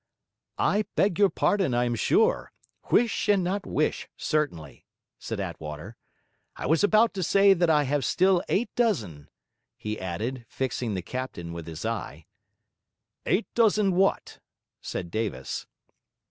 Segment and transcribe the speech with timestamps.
[0.57, 2.51] 'I beg your pardon, I am sure.
[2.89, 4.83] Huish and not Whish, certainly,'
[5.19, 5.95] said Attwater.
[6.55, 9.29] 'I was about to say that I have still eight dozen,'
[9.77, 12.25] he added, fixing the captain with his eye.
[13.27, 14.39] 'Eight dozen what?'
[14.81, 15.67] said Davis.